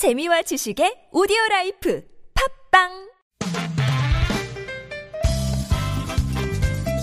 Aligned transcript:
재미와 0.00 0.40
지식의 0.40 1.08
오디오 1.12 1.36
라이프 1.50 2.02
팟빵 2.70 2.88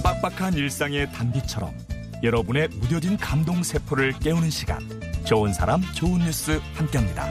빡빡한 0.04 0.56
일상의 0.56 1.12
단비처럼 1.12 1.78
여러분의 2.24 2.70
무뎌진 2.70 3.18
감동 3.18 3.62
세포를 3.62 4.14
깨우는 4.14 4.50
시간 4.50 4.80
좋은 5.28 5.54
사람 5.54 5.84
좋은 5.94 6.22
뉴스 6.22 6.60
함께합니다. 6.74 7.30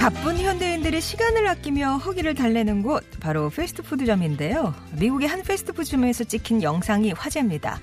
바쁜 0.00 0.38
현대인들이 0.38 1.00
시간을 1.00 1.46
아끼며 1.46 1.98
허기를 1.98 2.34
달래는 2.34 2.82
곳 2.82 3.04
바로 3.20 3.48
패스트푸드점인데요. 3.50 4.74
미국의 4.98 5.28
한 5.28 5.42
패스트푸드점에서 5.44 6.24
찍힌 6.24 6.64
영상이 6.64 7.12
화제입니다. 7.12 7.78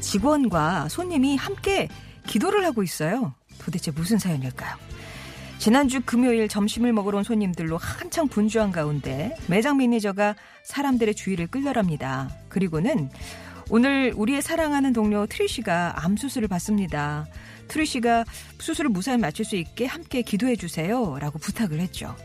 직원과 0.00 0.88
손님이 0.88 1.36
함께 1.36 1.88
기도를 2.26 2.64
하고 2.64 2.82
있어요. 2.82 3.34
도대체 3.58 3.90
무슨 3.90 4.18
사연일까요? 4.18 4.76
지난주 5.58 6.00
금요일 6.04 6.48
점심을 6.48 6.92
먹으러 6.92 7.18
온 7.18 7.24
손님들로 7.24 7.76
한창 7.76 8.28
분주한 8.28 8.72
가운데 8.72 9.36
매장 9.46 9.76
매니저가 9.76 10.34
사람들의 10.64 11.14
주의를 11.14 11.48
끌더랍니다. 11.48 12.30
그리고는 12.48 13.10
오늘 13.68 14.12
우리의 14.16 14.40
사랑하는 14.42 14.92
동료 14.92 15.26
트리시가 15.26 16.04
암 16.04 16.16
수술을 16.16 16.48
받습니다. 16.48 17.26
트리시가 17.68 18.24
수술을 18.58 18.90
무사히 18.90 19.18
마칠 19.18 19.44
수 19.44 19.54
있게 19.56 19.86
함께 19.86 20.22
기도해 20.22 20.56
주세요. 20.56 21.18
라고 21.20 21.38
부탁을 21.38 21.78
했죠. 21.78 22.16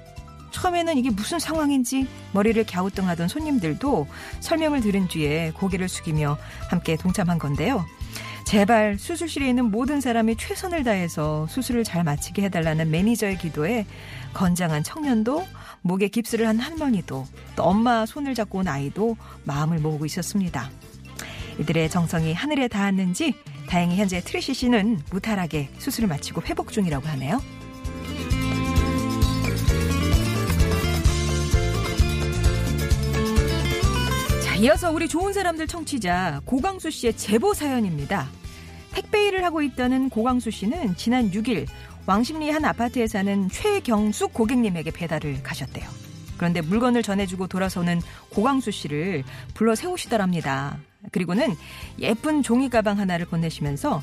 처음에는 0.55 0.97
이게 0.97 1.09
무슨 1.09 1.37
상황인지 1.37 2.07
머리를 2.31 2.65
갸우뚱하던 2.65 3.27
손님들도 3.27 4.07
설명을 4.39 4.79
들은 4.79 5.09
뒤에 5.09 5.51
고개를 5.51 5.89
숙이며 5.89 6.37
함께 6.69 6.95
동참한 6.95 7.37
건데요. 7.37 7.85
제발 8.45 8.97
수술실에 8.97 9.49
있는 9.49 9.65
모든 9.65 9.99
사람이 9.99 10.37
최선을 10.37 10.85
다해서 10.85 11.45
수술을 11.47 11.83
잘 11.83 12.05
마치게 12.05 12.43
해달라는 12.43 12.89
매니저의 12.89 13.37
기도에 13.37 13.85
건장한 14.33 14.83
청년도 14.83 15.45
목에 15.81 16.07
깁스를 16.07 16.47
한 16.47 16.57
할머니도 16.59 17.25
또 17.57 17.63
엄마 17.63 18.05
손을 18.05 18.33
잡고 18.33 18.59
온 18.59 18.67
아이도 18.69 19.17
마음을 19.43 19.79
모으고 19.79 20.05
있었습니다. 20.05 20.69
이들의 21.59 21.89
정성이 21.89 22.33
하늘에 22.33 22.69
닿았는지 22.69 23.33
다행히 23.67 23.97
현재 23.97 24.21
트리시 24.21 24.53
씨는 24.53 25.01
무탈하게 25.11 25.69
수술을 25.79 26.07
마치고 26.07 26.43
회복 26.43 26.71
중이라고 26.71 27.07
하네요. 27.09 27.41
자, 34.55 34.61
이어서 34.61 34.89
우리 34.89 35.09
좋은 35.09 35.33
사람들 35.33 35.67
청취자 35.67 36.39
고광수 36.45 36.89
씨의 36.89 37.17
제보 37.17 37.53
사연입니다. 37.53 38.29
택배 38.93 39.27
일을 39.27 39.43
하고 39.43 39.61
있다는 39.61 40.09
고광수 40.09 40.49
씨는 40.49 40.95
지난 40.95 41.29
6일 41.29 41.67
왕십리 42.05 42.49
한 42.51 42.63
아파트에 42.63 43.05
사는 43.05 43.49
최경숙 43.49 44.33
고객님에게 44.33 44.91
배달을 44.91 45.43
가셨대요. 45.43 45.85
그런데 46.37 46.61
물건을 46.61 47.03
전해주고 47.03 47.47
돌아서는 47.47 47.99
고광수 48.29 48.71
씨를 48.71 49.25
불러 49.53 49.75
세우시더랍니다. 49.75 50.77
그리고는 51.11 51.53
예쁜 51.99 52.41
종이 52.41 52.69
가방 52.69 52.97
하나를 52.97 53.25
건네시면서 53.25 54.01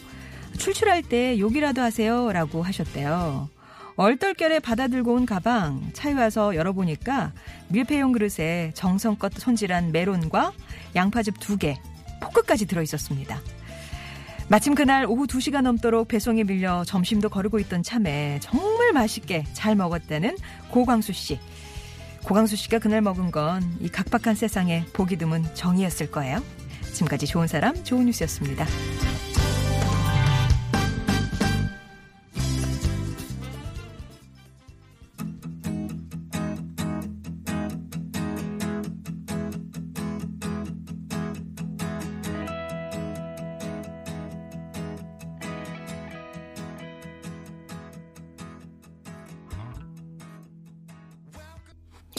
출출할 0.59 1.03
때 1.03 1.39
욕이라도 1.39 1.81
하세요 1.81 2.31
라고 2.31 2.63
하셨대요. 2.63 3.49
얼떨결에 3.97 4.61
받아들고 4.61 5.15
온 5.15 5.27
가방 5.27 5.91
차에 5.93 6.15
와서 6.15 6.55
열어보니까 6.57 7.33
밀폐용 7.69 8.13
그릇에 8.13 8.73
정성껏 8.75 9.33
손질한 9.35 9.93
메론과 9.93 10.53
양파즙 10.97 11.39
두 11.41 11.57
개, 11.59 11.79
포크까지 12.21 12.67
들어있었습니다. 12.67 13.41
마침 14.49 14.75
그날 14.75 15.07
오후 15.07 15.27
2시가 15.27 15.63
넘도록 15.63 16.09
배송이 16.09 16.45
밀려 16.45 16.85
점심도 16.85 17.29
거르고 17.29 17.59
있던 17.61 17.83
참에 17.83 18.39
정말 18.43 18.93
맛있게 18.93 19.45
잘 19.53 19.77
먹었다는 19.77 20.37
고광수 20.71 21.13
씨. 21.13 21.39
고광수 22.25 22.57
씨가 22.57 22.79
그날 22.79 23.01
먹은 23.01 23.31
건 23.31 23.63
이 23.81 23.89
각박한 23.89 24.35
세상에 24.35 24.85
보기 24.93 25.17
드문 25.17 25.45
정이었을 25.55 26.11
거예요. 26.11 26.43
지금까지 26.93 27.27
좋은 27.27 27.47
사람, 27.47 27.83
좋은 27.85 28.07
뉴스였습니다. 28.07 28.67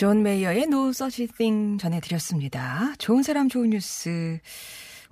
존 0.03 0.21
메이어의 0.21 0.63
No 0.63 0.89
Such 0.89 1.27
Thing 1.37 1.81
전해드렸습니다. 1.81 2.93
좋은 2.97 3.23
사람 3.23 3.47
좋은 3.47 3.69
뉴스. 3.69 4.37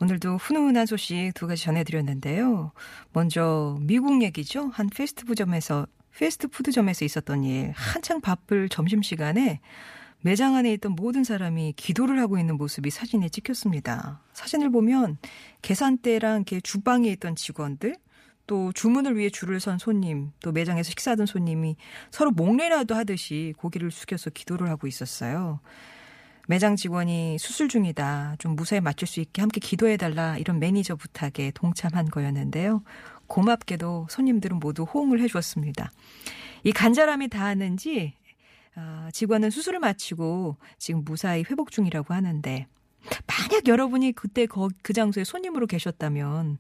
오늘도 0.02 0.36
훈훈한 0.36 0.86
소식 0.86 1.32
두 1.34 1.48
가지 1.48 1.64
전해드렸는데요. 1.64 2.74
먼저 3.14 3.78
미국 3.80 4.22
얘기죠. 4.22 4.68
한 4.74 4.90
패스트푸드점에서 4.90 5.88
패스트푸드점에서 6.18 7.06
있었던 7.06 7.46
일. 7.46 7.72
한창 7.74 8.20
바쁠 8.20 8.68
점심시간에 8.68 9.62
매장 10.20 10.58
안에 10.58 10.74
있던 10.74 10.96
모든 10.96 11.24
사람이 11.24 11.76
기도를 11.78 12.20
하고 12.20 12.38
있는 12.38 12.58
모습이 12.58 12.90
사진에 12.90 13.30
찍혔습니다. 13.30 14.22
사진을 14.34 14.72
보면 14.72 15.20
계산대랑 15.62 16.44
주방에 16.64 17.08
있던 17.12 17.38
직원들 17.38 17.96
또 18.52 18.74
주문을 18.74 19.16
위해 19.16 19.30
줄을 19.30 19.62
선 19.62 19.78
손님, 19.78 20.34
또 20.42 20.52
매장에서 20.52 20.90
식사하던 20.90 21.26
손님이 21.26 21.78
서로 22.12 22.32
목례라도 22.32 22.96
하듯이 22.96 23.54
고개를 23.58 23.92
숙여서 23.92 24.32
기도를 24.32 24.68
하고 24.68 24.88
있었어요. 24.88 25.62
매장 26.50 26.76
직원이 26.76 27.38
수술 27.40 27.70
중이다. 27.70 28.36
좀 28.40 28.58
무사히 28.58 28.82
맞출 28.82 29.08
수 29.08 29.22
있게 29.22 29.42
함께 29.42 29.62
기도해달라. 29.62 30.38
이런 30.38 30.60
매니저 30.60 30.98
부탁에 30.98 31.52
동참한 31.52 32.10
거였는데요. 32.10 32.84
고맙게도 33.28 34.08
손님들은 34.10 34.60
모두 34.60 34.84
호응을 34.84 35.22
해주었습니다. 35.22 35.90
이 36.66 36.74
간절함이 36.74 37.30
닿았는지 37.30 38.16
아, 38.76 39.10
직원은 39.14 39.50
수술을 39.50 39.80
마치고 39.80 40.58
지금 40.78 41.06
무사히 41.06 41.46
회복 41.50 41.72
중이라고 41.72 42.14
하는데 42.14 42.68
만약 43.28 43.68
여러분이 43.70 44.12
그때 44.12 44.46
그 44.46 44.92
장소에 44.92 45.24
손님으로 45.24 45.68
계셨다면 45.68 46.58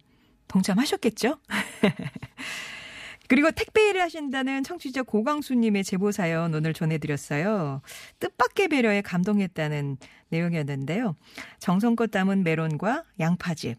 동참하셨겠죠? 0.52 1.38
그리고 3.28 3.50
택배 3.52 3.90
일을 3.90 4.02
하신다는 4.02 4.64
청취자 4.64 5.04
고광수님의 5.04 5.86
제보 5.86 6.12
사연 6.12 6.54
오늘 6.54 6.74
전해드렸어요. 6.74 7.82
뜻밖의 8.20 8.68
배려에 8.68 9.02
감동했다는 9.02 9.98
내용이었는데요. 10.30 11.16
정성껏 11.60 12.12
담은 12.12 12.44
메론과 12.44 13.06
양파즙. 13.22 13.78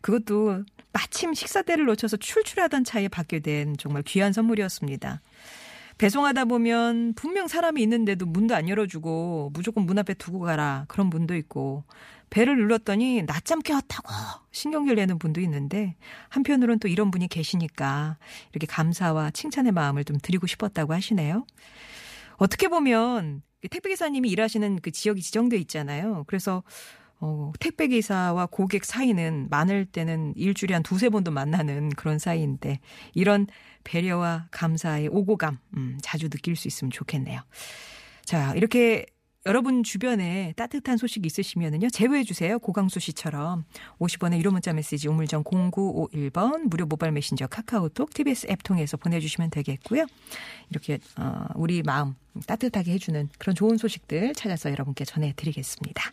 그것도 0.00 0.64
마침 0.94 1.34
식사 1.34 1.60
때를 1.60 1.84
놓쳐서 1.84 2.16
출출하던 2.16 2.84
차에 2.84 3.08
받게 3.08 3.40
된 3.40 3.76
정말 3.76 4.02
귀한 4.04 4.32
선물이었습니다. 4.32 5.20
배송하다 5.98 6.46
보면 6.46 7.12
분명 7.14 7.46
사람이 7.46 7.82
있는데도 7.82 8.24
문도 8.24 8.54
안 8.54 8.70
열어주고 8.70 9.50
무조건 9.52 9.84
문 9.84 9.98
앞에 9.98 10.14
두고 10.14 10.40
가라 10.40 10.86
그런 10.88 11.10
분도 11.10 11.36
있고 11.36 11.84
배를 12.34 12.56
눌렀더니 12.56 13.22
낮잠 13.22 13.60
깨웠다고 13.60 14.12
신경질 14.50 14.96
내는 14.96 15.20
분도 15.20 15.40
있는데 15.42 15.94
한편으론 16.30 16.80
또 16.80 16.88
이런 16.88 17.12
분이 17.12 17.28
계시니까 17.28 18.18
이렇게 18.50 18.66
감사와 18.66 19.30
칭찬의 19.30 19.70
마음을 19.70 20.02
좀 20.02 20.18
드리고 20.20 20.48
싶었다고 20.48 20.92
하시네요. 20.92 21.46
어떻게 22.36 22.66
보면 22.66 23.42
택배기사님이 23.70 24.28
일하시는 24.30 24.80
그 24.80 24.90
지역이 24.90 25.22
지정돼 25.22 25.56
있잖아요. 25.58 26.24
그래서 26.26 26.64
어, 27.20 27.52
택배기사와 27.60 28.46
고객 28.46 28.84
사이는 28.84 29.46
많을 29.48 29.84
때는 29.86 30.34
일주일에 30.34 30.74
한 30.74 30.82
두세 30.82 31.10
번도 31.10 31.30
만나는 31.30 31.90
그런 31.90 32.18
사이인데 32.18 32.80
이런 33.14 33.46
배려와 33.84 34.48
감사의 34.50 35.06
오고감 35.06 35.58
음, 35.76 35.98
자주 36.02 36.28
느낄 36.28 36.56
수 36.56 36.66
있으면 36.66 36.90
좋겠네요. 36.90 37.40
자 38.24 38.54
이렇게 38.56 39.06
여러분 39.46 39.82
주변에 39.82 40.54
따뜻한 40.56 40.96
소식 40.96 41.26
있으시면은요, 41.26 41.90
제보해 41.90 42.24
주세요. 42.24 42.58
고강수 42.58 42.98
씨처럼 42.98 43.64
50원의 43.98 44.38
유료 44.38 44.50
문자 44.50 44.72
메시지 44.72 45.06
우물정 45.06 45.44
0951번 45.44 46.68
무료 46.68 46.86
모바일 46.86 47.12
메신저 47.12 47.46
카카오톡 47.48 48.14
TBS 48.14 48.46
앱 48.48 48.62
통해서 48.62 48.96
보내주시면 48.96 49.50
되겠고요. 49.50 50.06
이렇게 50.70 50.98
어, 51.18 51.46
우리 51.56 51.82
마음 51.82 52.14
따뜻하게 52.46 52.92
해주는 52.92 53.28
그런 53.38 53.54
좋은 53.54 53.76
소식들 53.76 54.32
찾아서 54.34 54.70
여러분께 54.70 55.04
전해드리겠습니다. 55.04 56.10